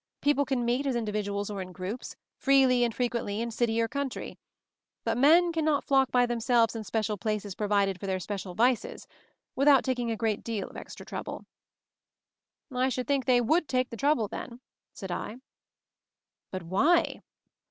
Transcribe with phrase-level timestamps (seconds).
[0.19, 3.87] People can meet, as individuals or in groups, freely and fre quently, in city or
[3.87, 4.39] country.
[5.03, 9.05] But men can not flock by themselves in special places provided for their special vices—
[9.55, 11.45] without taking a great deal of extra trouble."
[12.73, 14.59] "I should think they would take the trouble, then,"
[14.91, 15.35] said I.
[16.49, 17.21] "But why?